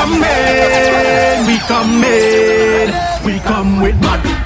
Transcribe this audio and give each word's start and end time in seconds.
come 0.00 0.24
in, 0.24 1.46
we 1.46 1.58
come 1.68 2.04
in, 2.04 3.24
we 3.24 3.38
come 3.40 3.82
with 3.82 4.00
mud. 4.00 4.39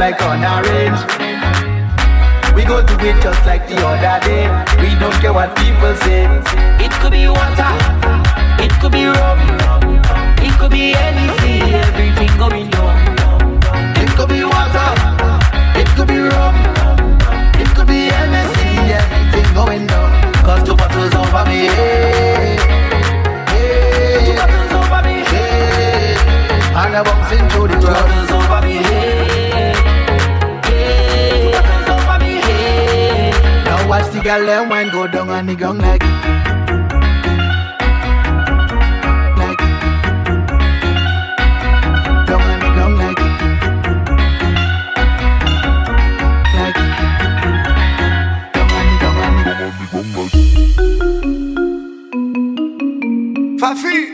like 0.00 0.22
an 0.22 0.42
orange. 0.48 1.00
We 2.56 2.64
go 2.64 2.80
do 2.80 2.94
it 3.04 3.20
just 3.20 3.44
like 3.44 3.68
the 3.68 3.76
other 3.84 4.16
day. 4.24 4.48
We 4.80 4.98
don't 4.98 5.12
care 5.20 5.34
what 5.34 5.54
people 5.56 5.94
say. 6.00 6.24
It 6.80 6.90
could 7.00 7.12
be 7.12 7.28
water, 7.28 7.72
it 8.64 8.72
could 8.80 8.92
be 8.92 9.04
rum, 9.04 9.40
it 10.40 10.56
could 10.58 10.70
be 10.70 10.94
anything, 10.96 11.74
everything 11.84 12.32
going 12.38 12.72
on. 12.80 12.96
It 14.00 14.08
could 14.16 14.30
be 14.30 14.42
water, 14.42 14.90
it 15.76 15.88
could 15.92 16.08
be 16.08 16.18
rum, 16.32 16.56
it 17.60 17.68
could 17.76 17.86
be 17.86 18.08
anything, 18.08 18.80
everything 19.04 19.52
going 19.52 19.86
down. 19.86 20.32
Cause 20.46 20.64
two 20.64 20.76
bottles 20.76 21.14
over 21.14 21.44
me. 21.44 21.66
yeah, 21.66 22.56
yeah. 23.52 24.24
two 24.24 24.34
bottles 24.40 24.72
over 24.80 25.02
me. 25.06 25.16
yeah. 25.28 26.86
and 26.86 26.96
I'm 26.96 27.04
bouncing 27.04 27.46
through 27.50 27.68
the 27.68 27.78
drums. 27.84 28.29
the 34.22 34.28
girl 34.28 34.46
them 34.46 34.68
wine 34.68 34.90
go 34.90 35.06
down 35.06 35.30
on 35.30 35.46
the 35.46 35.54
ground 35.54 35.80
like. 35.80 36.00
Fafi! 53.60 54.09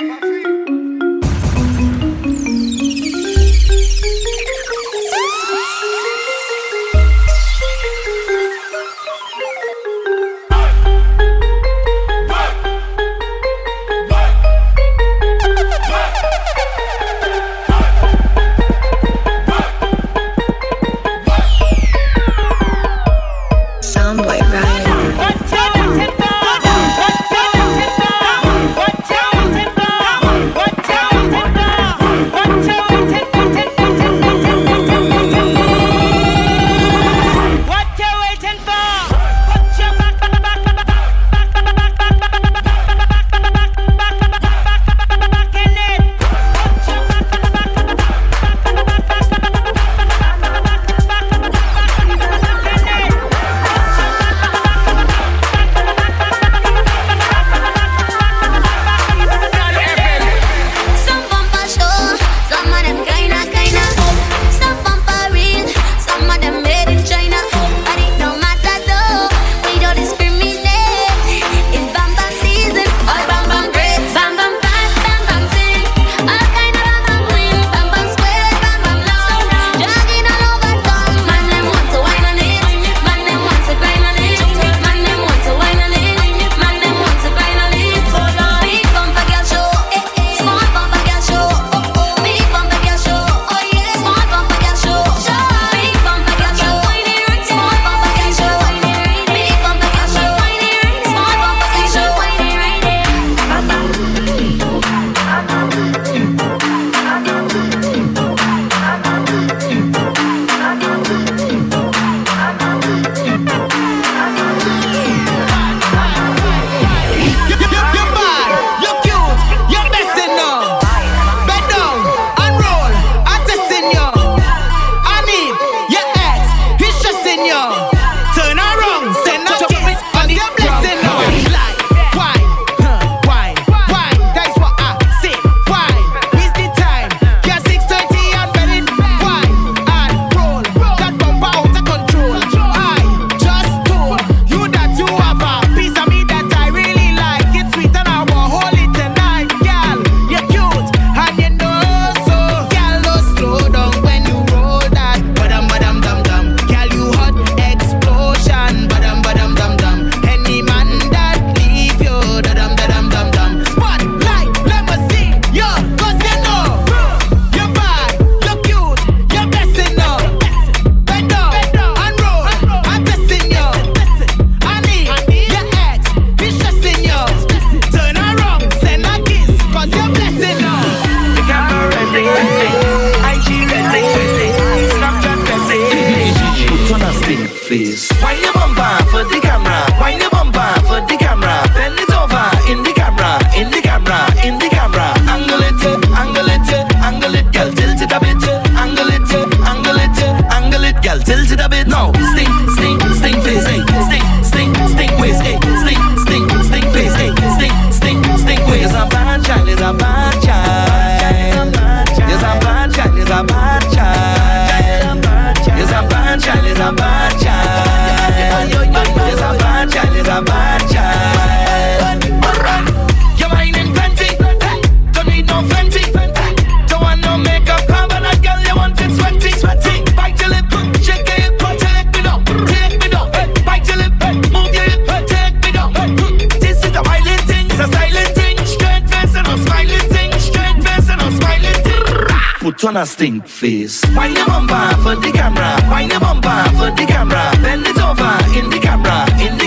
Put 242.96 243.02
a 243.02 243.06
stink 243.06 243.46
face. 243.46 244.02
Wine 244.14 244.34
your 244.34 244.46
bumper 244.46 244.96
for 245.02 245.16
the 245.16 245.30
camera. 245.32 245.76
Wine 245.90 246.08
your 246.08 246.20
bumper 246.20 246.64
for 246.78 246.90
the 246.96 247.04
camera. 247.06 247.52
Bend 247.62 247.86
it 247.86 247.98
over 247.98 248.32
in 248.58 248.70
the 248.70 248.78
camera. 248.80 249.26
In 249.40 249.58
the 249.58 249.65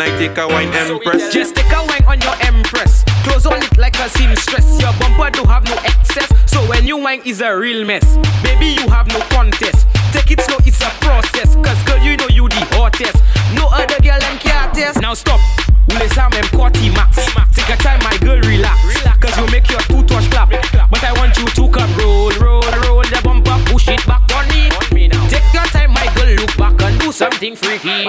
nest. 0.00 0.10
Can 0.10 0.14
I 0.14 0.18
take 0.18 0.38
a 0.38 0.48
wine 0.48 0.72
empress? 0.72 1.32
Just 1.32 1.56
take 1.56 1.72
a 1.72 1.84
wine 1.86 2.04
on 2.06 2.20
your 2.20 2.34
empress. 2.42 3.04
Close 3.24 3.46
on 3.46 3.62
it 3.62 3.76
like 3.78 3.98
a 3.98 4.08
seamstress. 4.10 4.80
Your 4.80 4.92
bumper 4.98 5.30
do 5.30 5.44
have 5.44 5.64
no 5.64 5.76
excess. 5.84 6.28
So 6.46 6.60
when 6.68 6.86
you 6.86 6.96
wine 6.96 7.22
is 7.24 7.40
a 7.40 7.56
real 7.56 7.84
mess. 7.84 8.16
Baby, 8.42 8.80
you 8.80 8.88
have 8.88 9.08
no 9.08 9.20
contest. 9.28 9.86
Take 10.12 10.30
it 10.30 10.40
slow, 10.40 10.58
it's 10.64 10.80
a 10.80 10.90
process. 11.00 11.54
Cause 11.56 11.82
girl, 11.84 11.98
you 12.02 12.16
know 12.16 12.28
you 12.28 12.48
the 12.48 12.62
hottest. 12.76 13.22
No 13.54 13.68
other 13.70 14.00
girl 14.02 14.18
them 14.18 14.38
can't 14.38 14.74
test. 14.74 15.00
Now 15.00 15.14
stop. 15.14 15.40
Will 15.88 16.00
Ule 16.00 16.08
Sam 16.10 16.32
M 16.34 16.44
Corty 16.56 16.90
Max. 16.94 17.16
Take 17.54 17.68
a 17.68 17.76
time, 17.76 18.00
my 18.02 18.16
girl, 18.18 18.40
relax. 18.40 18.78
Cause 19.20 19.36
you 19.38 19.46
make 19.52 19.68
your 19.70 19.80
two 19.80 20.02
touch 20.04 20.30
clap. 20.30 20.50
But 20.50 21.04
I 21.04 21.12
want 21.18 21.36
you 21.36 21.46
to 21.46 21.68
come 21.70 21.92
roll, 21.96 22.30
roll, 22.40 22.62
roll 22.84 23.02
the 23.02 23.20
bumper, 23.22 23.58
push 23.70 23.88
it 23.88 24.04
back 24.06 24.22
on 24.34 24.48
me. 24.48 24.79
Something 27.20 27.54
freaky. 27.54 28.08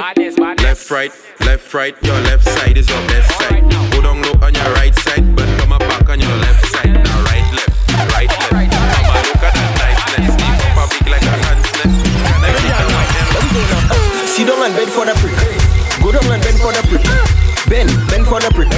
Left, 0.63 0.89
right, 0.89 1.11
left, 1.41 1.73
right. 1.73 1.95
Your 2.01 2.15
left 2.31 2.47
side 2.47 2.77
is 2.77 2.87
your 2.87 3.03
best 3.11 3.27
side. 3.39 3.67
Go 3.91 3.99
down 3.99 4.21
low 4.21 4.39
on 4.39 4.55
your 4.55 4.71
right 4.79 4.95
side, 4.95 5.35
but 5.35 5.43
come 5.59 5.73
up 5.73 5.81
back 5.81 6.07
on 6.07 6.21
your 6.21 6.31
left 6.39 6.63
side. 6.71 6.95
Now 6.95 7.27
right, 7.27 7.43
left, 7.51 7.75
right, 8.15 8.31
left. 8.31 8.55
Mama, 8.55 9.19
look 9.27 9.43
at 9.43 9.51
that 9.51 9.71
niceness. 9.83 10.31
The 10.39 10.47
bumper 10.63 10.87
big 10.95 11.11
like 11.11 11.27
a 11.27 11.33
ant's 11.43 11.71
nest. 11.75 11.99
Can 12.23 12.39
I 12.39 12.55
take 12.55 12.71
a 12.71 12.87
wine 12.87 13.11
empress? 13.19 14.31
Sit 14.31 14.47
down 14.47 14.63
and 14.63 14.73
bend 14.79 14.91
for 14.95 15.03
the 15.03 15.15
prick. 15.19 15.35
Go 15.99 16.09
down 16.15 16.31
and 16.31 16.39
bend 16.39 16.59
for 16.63 16.71
the 16.71 16.83
prick. 16.87 17.03
Bend, 17.67 17.91
bend 18.07 18.25
for 18.31 18.39
the 18.39 18.49
prick. 18.55 18.71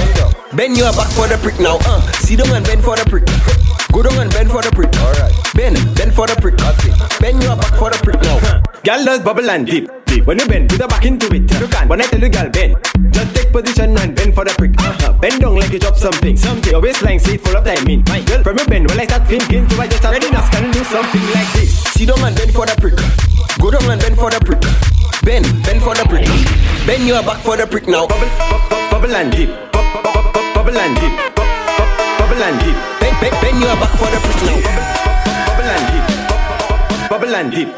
Bend 0.58 0.74
your 0.74 0.90
back 0.98 1.14
for 1.14 1.30
the 1.30 1.38
prick 1.38 1.62
now. 1.62 1.78
Uh, 1.86 2.02
sit 2.26 2.42
down 2.42 2.50
and 2.50 2.66
bend 2.66 2.82
for 2.82 2.98
the 2.98 3.06
prick. 3.06 3.22
Go 3.94 4.02
down 4.02 4.18
and 4.18 4.34
bend 4.34 4.50
for 4.50 4.66
the 4.66 4.74
prick. 4.74 4.90
Alright. 4.98 5.30
Bend, 5.54 5.78
bend 5.94 6.10
for 6.10 6.26
the 6.26 6.34
prick. 6.42 6.58
Bend 7.22 7.38
your 7.38 7.54
back 7.54 7.78
for 7.78 7.94
the 7.94 7.98
prick 8.02 8.18
now. 8.26 8.42
Girl 8.82 9.04
does 9.06 9.22
bubble 9.22 9.48
and 9.48 9.70
dip. 9.70 10.03
When 10.22 10.38
you 10.38 10.46
bend, 10.46 10.68
put 10.70 10.78
the 10.78 10.86
back 10.88 11.04
into 11.04 11.26
it. 11.34 11.50
You 11.60 11.66
can. 11.68 11.88
When 11.88 12.00
I 12.00 12.04
tell 12.06 12.20
you, 12.20 12.28
girl, 12.30 12.48
bend. 12.48 12.76
Just 13.10 13.34
take 13.34 13.50
position 13.52 13.96
and 13.98 14.14
bend 14.14 14.34
for 14.34 14.44
the 14.44 14.54
prick. 14.56 14.72
Uh-huh. 14.78 15.12
Bend 15.20 15.40
down 15.42 15.54
like 15.56 15.70
you 15.72 15.78
drop 15.78 15.96
something. 15.96 16.36
Something. 16.36 16.72
Your 16.72 16.80
waistline 16.80 17.18
seat 17.20 17.40
full 17.42 17.56
of 17.56 17.64
timing. 17.64 18.04
My 18.08 18.20
girl, 18.22 18.42
from 18.42 18.56
your 18.58 18.66
bend, 18.66 18.88
when 18.88 19.00
I 19.00 19.04
start 19.06 19.26
thinking, 19.28 19.68
so 19.68 19.80
I 19.80 19.86
just 19.88 20.04
already 20.04 20.28
ask 20.32 20.50
can 20.52 20.70
do 20.72 20.82
something 20.84 21.22
like 21.34 21.50
this. 21.52 21.82
Sit 21.94 22.08
down 22.08 22.22
and 22.24 22.34
bend 22.36 22.52
for 22.54 22.64
the 22.66 22.76
prick. 22.80 22.96
Go 23.60 23.70
down 23.70 23.84
and 23.90 24.00
bend 24.00 24.16
for 24.16 24.30
the 24.30 24.40
prick. 24.40 24.62
Bend, 25.22 25.44
bend 25.64 25.82
for 25.82 25.94
the 25.94 26.04
prick. 26.08 26.24
Bend 26.86 27.06
your 27.06 27.22
back 27.22 27.40
for 27.44 27.56
the 27.56 27.66
prick 27.66 27.86
now. 27.88 28.06
Bubble, 28.06 28.28
bu- 28.48 28.60
bu- 28.70 28.90
bubble 28.90 29.14
and 29.14 29.30
dip. 29.32 29.48
Bu- 29.72 29.82
bu- 29.82 30.02
bu- 30.02 30.32
bu- 30.32 30.54
Bubble 30.54 30.78
and 30.78 30.94
dip. 30.96 31.12
Bu- 31.36 31.42
bu- 31.44 31.86
Bubble 32.18 32.42
and 32.42 32.56
dip. 32.62 32.76
Bend, 33.00 33.14
bend, 33.20 33.34
bend 33.42 33.58
your 33.60 33.76
back 33.76 33.92
for 34.00 34.08
the 34.08 34.18
prick 34.24 34.40
now. 34.48 34.58
Bubble 35.48 35.70
and 35.74 35.84
dip. 35.92 36.04
Bu- 36.28 36.38
bu- 36.88 37.08
Bubble 37.10 37.34
and 37.36 37.50
dip. 37.52 37.68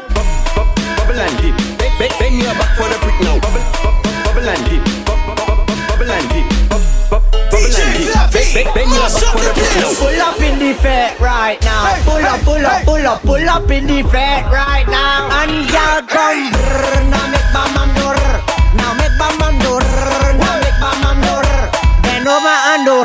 Bu- 1.07 1.13
bu- 1.13 1.15
Bubble 1.15 1.21
and 1.21 1.37
dip. 1.41 1.55
Bend, 1.79 1.93
bend, 1.99 2.13
bend 2.19 2.35
your 2.43 2.53
back 2.59 2.71
for 2.77 2.87
the 2.91 2.97
prick 2.99 3.17
now. 3.23 3.39
Bubble, 3.39 3.63
bu- 3.83 3.95
bu- 4.03 4.23
bubble 4.27 4.49
and 4.49 4.63
dip. 4.67 4.83
Bu- 5.07 5.15
bu- 5.25 5.35
bu- 5.39 5.55
bu- 5.55 5.87
Bubble 5.87 6.11
and 6.11 6.27
dip. 6.29 6.45
Bu- 6.69 6.79
bu- 7.09 7.47
Bubble 7.51 7.75
and 7.79 7.91
dip. 7.95 8.11
Bend, 8.33 8.49
bend, 8.53 8.69
bend 8.75 8.91
your 8.91 9.07
back 9.07 9.23
for 9.31 9.39
the 9.39 9.51
prick 9.55 9.75
now. 9.79 9.91
Pull 10.01 10.21
up 10.27 10.41
in 10.41 10.59
the 10.59 10.73
fair 10.83 11.15
right 11.19 11.59
now. 11.63 11.95
Pull 12.03 12.25
up, 12.25 12.39
pull 12.43 12.65
up, 12.65 12.83
pull 12.83 13.07
up, 13.07 13.21
pull 13.23 13.49
up 13.49 13.71
in 13.71 13.87
the 13.87 14.03
fair 14.11 14.43
right 14.51 14.87
now. 14.87 15.29
And 15.39 15.51
y'all 15.71 16.01
come. 16.03 16.51
Now 17.11 17.25
make 17.31 17.47
bam 17.55 17.69
bam 17.75 17.89
do. 17.95 18.07
Now 18.77 18.91
make 18.99 19.15
bam 19.19 19.33
bam 19.39 19.55
do. 19.63 19.79
Now 20.43 20.59
make 20.59 20.77
bam 20.83 20.97
bam 21.01 21.17
do. 21.23 21.35
Bend 22.03 22.27
over 22.27 22.57
and 22.71 22.85
do. 22.85 22.97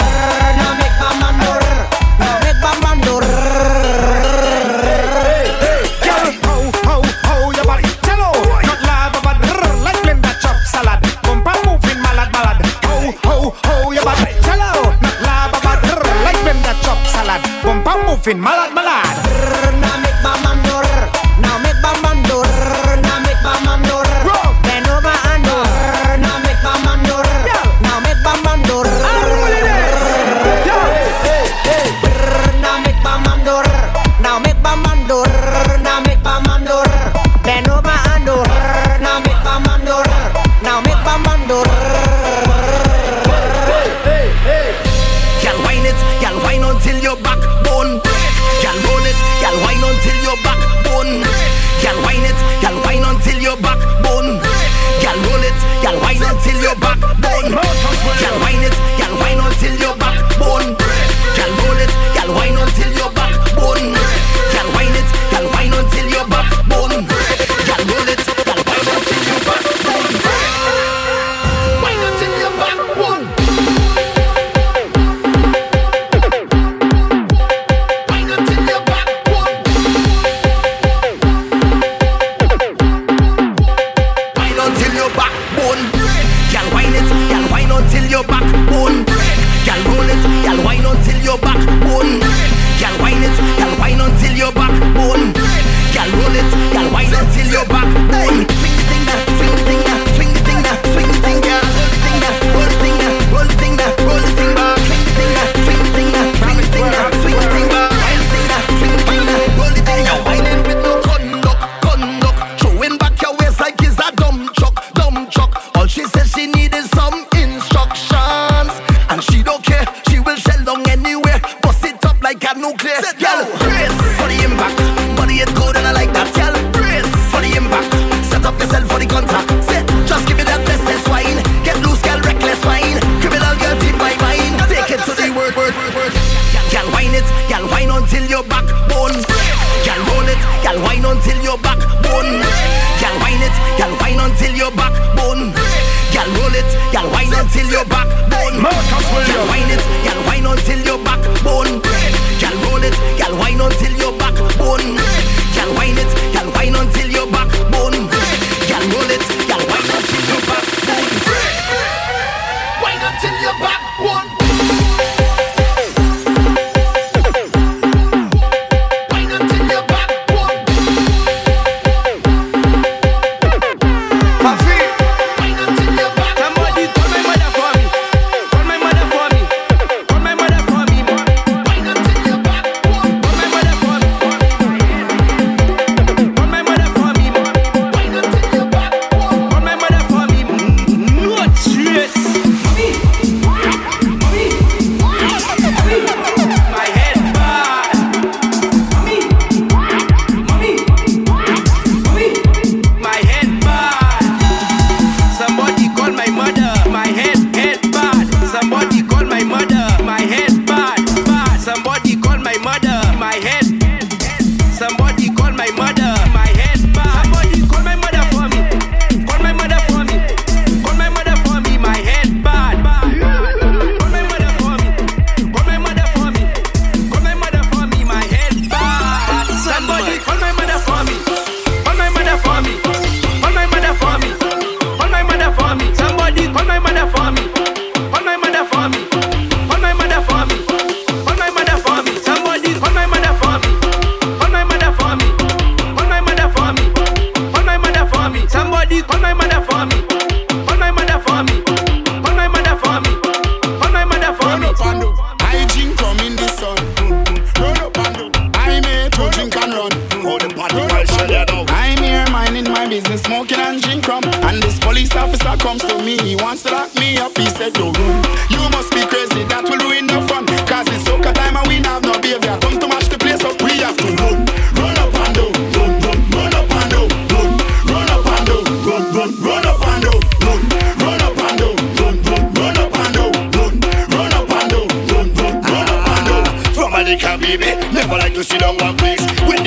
Bumper 18.24 18.36
moving 18.36 18.71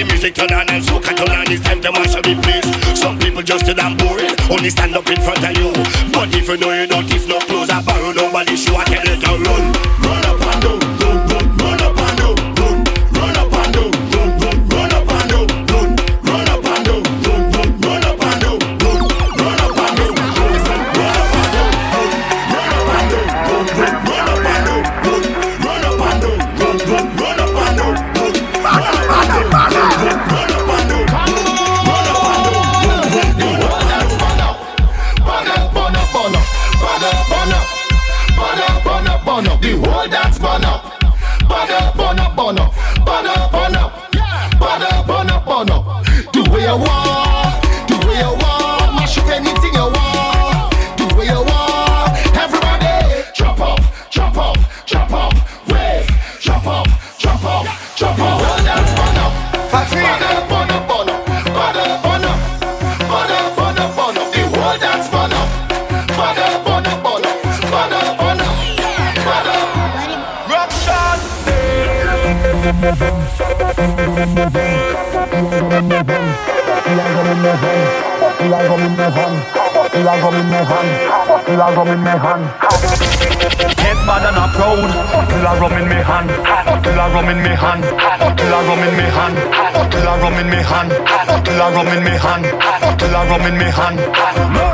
music 0.05 0.35
turn 0.35 0.51
on 0.53 0.69
and 0.69 0.83
soca 0.83 1.15
turn 1.15 1.29
on 1.29 1.45
this 1.45 1.61
time 1.61 1.81
to 1.81 1.91
mash 1.91 2.15
up 2.15 2.23
place? 2.23 2.99
Some 2.99 3.19
people 3.19 3.41
just 3.41 3.65
too 3.65 3.73
damn 3.73 3.97
boring 3.97 4.35
Only 4.49 4.69
stand 4.69 4.95
up 4.95 5.07
in 5.09 5.21
front 5.21 5.43
of 5.43 5.57
you. 5.57 5.71
But 6.11 6.33
if 6.33 6.47
you 6.47 6.57
know 6.57 6.71
you 6.73 6.87
don't, 6.87 7.09
if 7.11 7.27
no 7.27 7.39
clothes 7.39 7.69
I 7.69 7.81
borrow 7.81 8.11
Nobody 8.11 8.55
show, 8.55 8.75
I 8.75 8.83
can 8.85 9.07
it 9.07 9.21
to 9.21 9.31
run. 9.43 9.74
come 77.25 77.37
in 77.37 77.41
my 77.41 77.55
hand. 77.57 78.51
Love 78.51 78.67
come 78.67 78.85
in 78.85 78.93
my 78.97 79.09
hand. 79.09 79.35
Love 80.05 80.19
come 80.21 80.35
in 80.35 80.47
my 80.49 80.61
hand. 80.61 81.57
Love 81.57 81.73
come 81.75 81.87
in 81.89 82.01
my 82.03 82.15
hand. 82.15 82.43
Head 83.81 83.97
bad 84.05 84.25
and 84.29 84.37
up 84.37 84.51
proud. 84.53 85.15
I 85.45 85.59
rum 85.59 85.73
in 85.73 85.87
me 85.87 85.95
hand. 85.95 86.29
till 86.83 86.99
I 86.99 87.07
rum 87.13 87.29
in 87.29 87.41
me 87.41 87.49
hand. 87.49 87.83
till 88.37 88.53
I 88.53 88.61
rum 88.65 88.83
in 88.83 88.95
me 88.97 89.03
hand. 89.03 89.37
till 89.91 90.07
I 90.07 90.19
rum 90.21 90.33
in 90.33 90.49
me 90.49 90.57
hand. 90.57 90.91
till 91.45 91.61
I 91.61 91.73
rum 91.73 91.87
in 91.87 92.03
me 92.03 92.11
hand. 92.11 92.45
till 92.99 93.15
I 93.15 93.27
rum 93.29 93.45
in 93.45 93.57
me 93.57 93.69
hand 93.69 94.64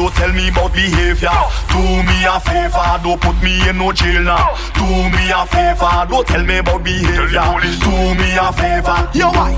don't 0.00 0.14
tell 0.14 0.32
me 0.32 0.48
about 0.48 0.72
behavior. 0.72 1.28
Do 1.68 1.80
me 2.08 2.24
a 2.24 2.40
favor, 2.40 2.88
don't 3.04 3.20
put 3.20 3.36
me 3.42 3.68
in 3.68 3.76
no 3.76 3.92
jail 3.92 4.22
now. 4.22 4.56
Do 4.72 4.86
me 5.12 5.28
a 5.28 5.44
favor, 5.44 5.92
don't 6.08 6.26
tell 6.26 6.42
me 6.42 6.56
about 6.56 6.82
behavior. 6.82 7.44
Do 7.84 7.92
me 8.16 8.28
a 8.40 8.48
favor, 8.50 8.98
yo 9.12 9.28
why? 9.28 9.52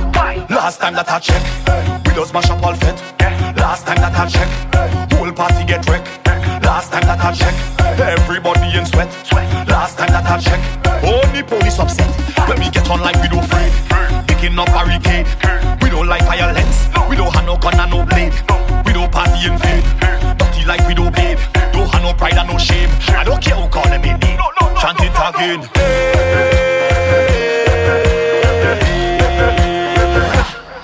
Last 0.50 0.80
time 0.80 0.94
that 0.94 1.08
I 1.08 1.20
check, 1.20 1.42
we 2.04 2.14
just 2.14 2.34
mash 2.34 2.50
up 2.50 2.62
all 2.62 2.74
fit. 2.74 2.98
Last 3.56 3.86
time 3.86 3.98
that 4.02 4.18
I 4.18 4.26
check, 4.26 4.50
whole 5.12 5.30
party 5.30 5.64
get 5.64 5.88
wrecked. 5.88 6.10
Last 6.64 6.90
time 6.90 7.06
that 7.06 7.22
I 7.22 7.32
check, 7.32 7.54
everybody 8.00 8.76
in 8.76 8.84
sweat. 8.84 9.10
Last 9.68 9.96
time 9.98 10.10
that 10.10 10.26
I 10.26 10.40
check, 10.40 10.60
only 11.04 11.44
police 11.44 11.78
upset. 11.78 12.10
When 12.48 12.58
we 12.58 12.68
get 12.68 12.90
on 12.90 13.00
like 13.00 13.16
we 13.22 13.28
don't 13.28 13.44
afraid, 13.44 14.26
picking 14.26 14.58
up 14.58 14.66
barricade. 14.66 15.26
Shame. 22.62 22.90
I 23.08 23.24
don't 23.24 23.42
care 23.42 23.56
who 23.56 23.68
call 23.68 23.84
them 23.84 24.04
in 24.04 24.18
name. 24.20 24.38
Chant 24.80 25.00
it 25.00 25.18
again. 25.28 25.60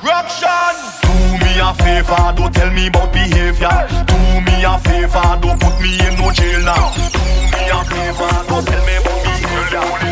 Ruction! 0.02 0.75
Do 1.02 1.14
me 1.42 1.52
a 1.62 1.70
favor, 1.75 2.32
don't 2.37 2.52
tell 2.54 2.70
me 2.70 2.87
about 2.88 3.12
behavior. 3.12 3.78
Do 4.11 4.18
me 4.47 4.64
a 4.64 4.78
favor, 4.78 5.38
don't 5.40 5.58
put 5.61 5.80
me 5.80 5.99
in 6.06 6.14
no 6.18 6.30
jail 6.32 6.61
now. 6.62 6.92
Do 7.14 7.23
me 7.52 7.62
a 7.70 7.80
favor, 7.85 8.32
don't 8.49 8.66
tell 8.66 8.85
me 8.87 8.97
about 8.97 9.23
behavior. 9.25 10.07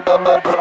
Bye-bye. 0.00 0.53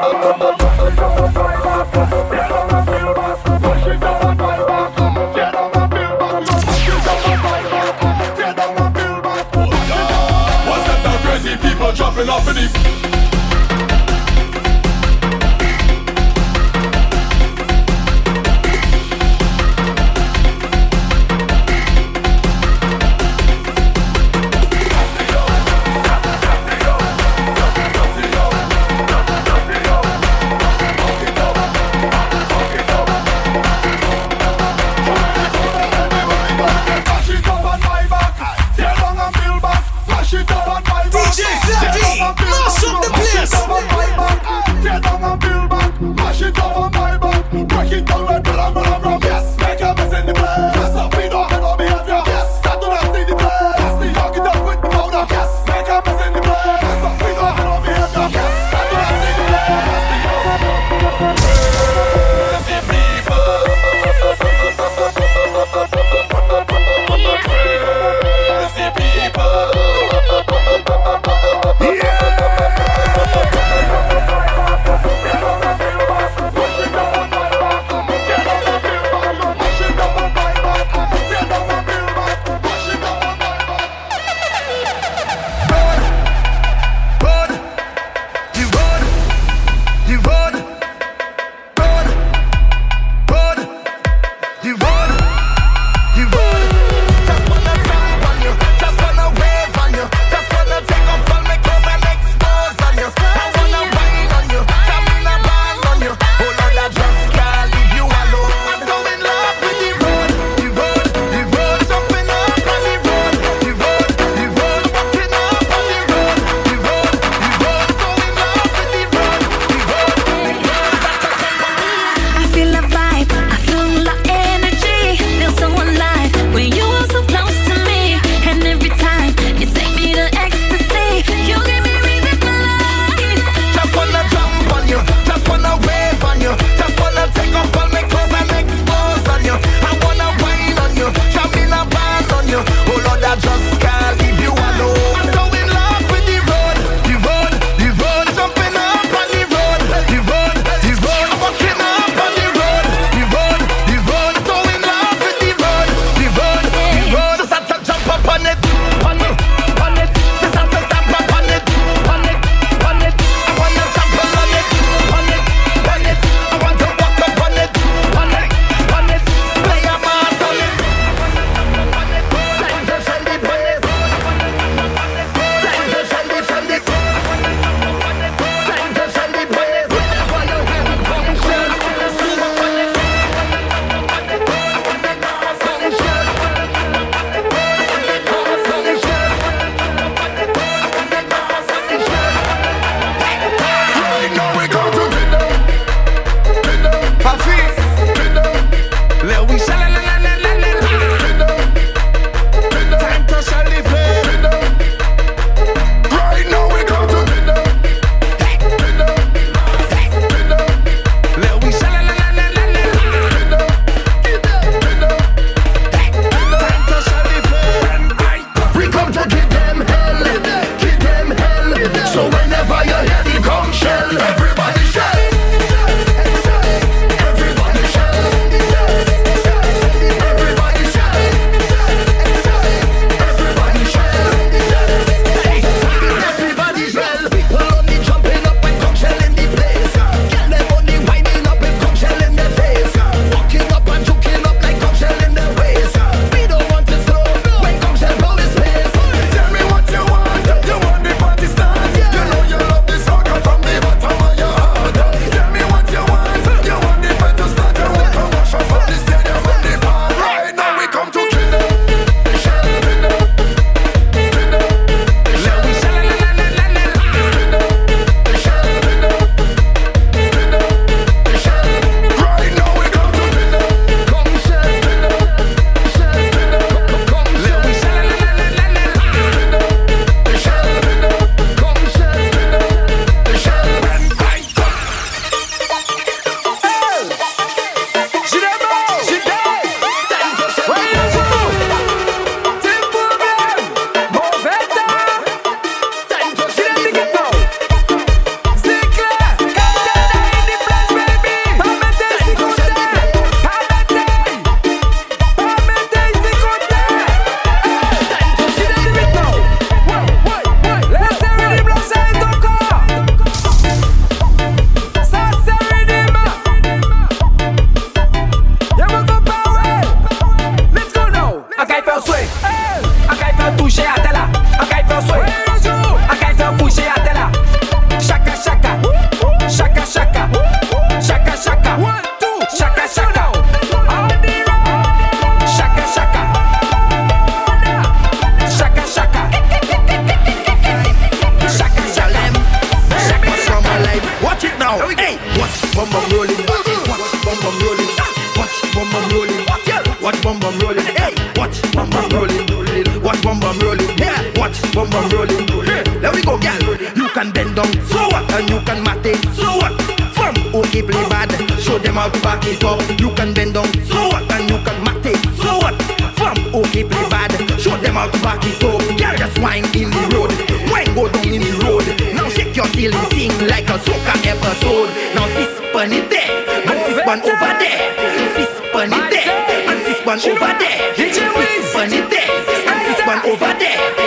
Can 357.24 357.32
bend 357.32 357.56
down, 357.56 357.72
so 357.88 358.04
what? 358.12 358.30
And 358.36 358.50
you 358.50 358.60
can 358.68 358.84
mate, 358.84 359.16
so 359.32 359.56
what? 359.56 359.72
From 360.12 360.36
okay 360.60 360.82
play 360.84 361.08
bad, 361.08 361.32
show 361.58 361.80
them 361.80 361.96
how 361.96 362.10
to 362.10 362.20
back 362.20 362.44
it 362.44 362.62
up. 362.66 362.84
You 363.00 363.16
can 363.16 363.34
bend 363.34 363.54
down, 363.54 363.72
so 363.88 364.12
what? 364.12 364.28
And 364.28 364.50
you 364.52 364.60
can 364.60 364.76
mate, 364.84 365.16
so 365.40 365.56
what? 365.64 365.72
From 366.20 366.36
okay 366.52 366.84
play 366.84 367.08
bad, 367.08 367.32
show 367.62 367.78
them 367.80 367.96
how 367.96 368.12
to 368.12 368.20
back 368.20 368.44
it 368.44 368.62
up. 368.68 368.84
Girl, 369.00 369.16
just 369.16 369.40
whine 369.40 369.64
in 369.72 369.88
the 369.88 370.04
road, 370.12 370.36
whine 370.68 370.92
go 370.92 371.08
down 371.08 371.24
in 371.32 371.40
the 371.48 371.64
road. 371.64 371.88
Now 372.12 372.28
shake 372.28 372.58
your 372.58 372.68
tail 372.76 372.92
and 372.92 373.08
sing 373.16 373.32
like 373.48 373.72
a 373.72 373.80
soca 373.80 374.20
episode. 374.28 374.92
Now 375.16 375.24
sis 375.32 375.48
pon 375.72 375.96
it 375.96 376.12
there, 376.12 376.28
and 376.28 376.80
sis 376.84 377.00
pon 377.08 377.24
over 377.24 377.54
there. 377.56 377.88
Sis 378.36 378.52
pon 378.76 378.92
it 378.92 379.08
there, 379.16 379.32
and 379.72 379.80
sis 379.88 380.00
pon 380.04 380.20
over 380.20 380.52
there. 380.60 380.92
Sis 381.00 381.72
pon 381.72 381.88
it 381.88 382.04
there, 382.12 382.36
and 382.68 382.80
sis 382.84 383.00
pon 383.08 383.20
over 383.32 383.54
there. 383.56 384.03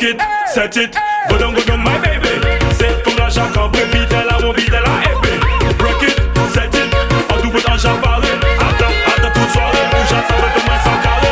Moi. 0.00 0.10
Broke 0.10 0.14
it, 0.14 0.20
set 0.48 0.76
it, 0.76 0.96
go 1.28 1.36
down, 1.38 1.54
go 1.54 1.60
down, 1.64 1.80
my 1.84 1.98
baby. 2.00 2.28
C'est 2.78 3.02
comme 3.04 3.16
la 3.18 3.28
chaque 3.28 3.56
en 3.56 3.68
baby, 3.68 4.06
de 4.08 4.14
la 4.14 4.38
mon 4.40 4.52
de 4.52 4.70
la 4.70 4.78
épée. 5.12 5.38
Broke 5.78 6.02
it, 6.02 6.16
set 6.54 6.74
it, 6.74 6.88
en 7.30 7.36
double 7.42 7.60
en 7.68 7.76
chaparré. 7.76 8.28
Attends, 8.58 8.94
attends 9.06 9.32
toute 9.34 9.50
soirée, 9.52 9.84
où 9.92 10.00
j'attends 10.08 10.40
de 10.40 10.60
moins 10.64 10.80
sans 10.84 10.98
carré. 11.02 11.28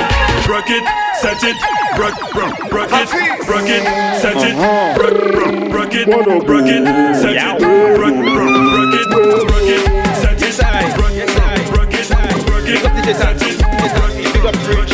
Broke 0.47 0.71
it, 0.71 0.85
set 1.21 1.43
it, 1.43 1.57
broke, 1.97 2.19
broke, 2.35 2.57
broke 2.69 2.93
it, 2.93 3.09
broke 3.47 3.69
it, 3.69 3.83
set 4.21 4.37
it, 4.37 4.55
broke, 4.95 5.17
broke, 5.33 5.71
broke 5.71 5.95
it, 5.95 6.07
broke 6.47 6.69
it, 6.69 6.85
set 7.17 7.37
it, 7.37 7.59
broke, 7.59 7.89
broke, 7.97 8.21
broke 8.21 8.95
it, 8.95 9.09
broke 9.09 9.69
it, 9.69 9.81
set 10.15 10.43
it, 10.43 10.53
broke 10.95 11.17
it, 11.17 11.29
broke 11.33 11.55
it, 11.57 11.73
broke 11.73 11.95
it, 11.95 13.17
set 13.17 13.41
it, 13.41 13.57
broke 13.97 14.19
it, 14.19 14.33
big 14.35 14.45
up 14.45 14.55
Rich, 14.69 14.93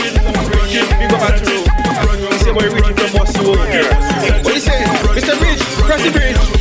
broke 0.53 0.75
it, 0.75 0.87
big 0.99 1.13
up 1.13 1.21
Atro. 1.21 1.55
Say 2.39 2.53
boy 2.53 2.69
Ricky 2.69 2.93
from 2.93 3.04
Mossy 3.04 3.04
over 3.04 3.04
the 6.05 6.13
bridge, 6.13 6.54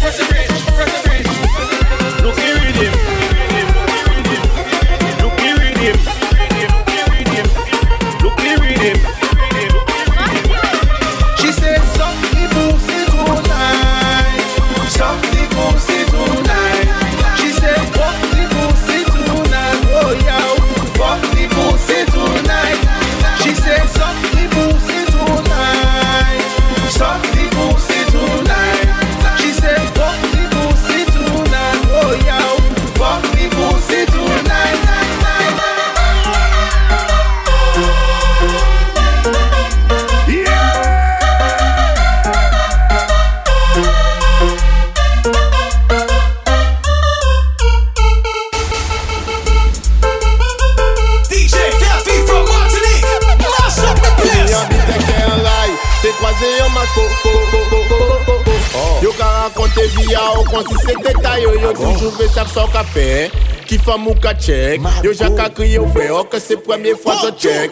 femme 63.84 64.08
ou 64.08 64.14
qu'à 64.16 64.34
check. 64.34 64.82
Yo, 65.04 65.14
Jacques 65.14 65.40
a 65.40 65.50
crié 65.50 65.78
au 65.78 65.88
frère 65.88 66.28
que 66.30 66.40
première 66.56 66.98
fois 66.98 67.16
que 67.22 67.40
check. 67.40 67.72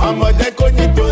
En 0.00 0.12
mode 0.12 0.34
incognito. 0.40 1.03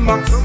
Max. 0.00 0.39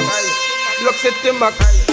Max, 0.00 0.82
lox 0.84 1.02
te 1.22 1.32
max, 1.32 1.83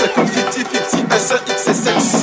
c'est 0.00 0.14
comme 0.14 0.24
50-50, 0.24 1.18
SAX 1.18 1.68
et 1.68 1.74
sexe. 1.74 2.19